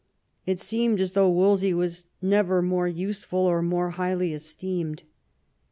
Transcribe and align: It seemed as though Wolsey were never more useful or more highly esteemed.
It 0.47 0.59
seemed 0.59 0.99
as 0.99 1.11
though 1.11 1.29
Wolsey 1.29 1.75
were 1.75 1.87
never 2.23 2.63
more 2.63 2.87
useful 2.87 3.37
or 3.41 3.61
more 3.61 3.91
highly 3.91 4.33
esteemed. 4.33 5.03